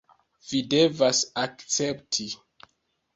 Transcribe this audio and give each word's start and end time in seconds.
Vi 0.45 0.61
devas 0.73 1.19
akcepti 1.41 2.25